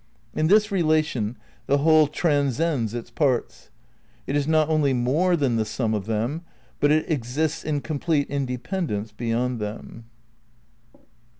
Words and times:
In 0.33 0.47
this 0.47 0.69
rela 0.69 1.05
tion 1.05 1.37
the 1.67 1.77
Whole 1.77 2.07
transcends 2.07 2.95
its 2.95 3.11
parts. 3.11 3.69
It 4.25 4.35
is 4.35 4.47
not 4.47 4.67
only 4.67 4.93
more 4.93 5.35
than 5.35 5.57
the 5.57 5.63
sum 5.63 5.93
of 5.93 6.07
them, 6.07 6.41
but 6.79 6.89
it 6.91 7.07
exists 7.07 7.63
in 7.63 7.81
complete 7.81 8.27
independence 8.27 9.11
be 9.11 9.27
yond 9.27 9.59
them. 9.59 10.05